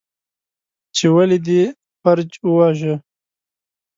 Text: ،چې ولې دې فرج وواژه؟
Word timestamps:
،چې 0.95 1.05
ولې 1.15 1.37
دې 1.47 1.61
فرج 2.01 2.29
وواژه؟ 2.47 2.95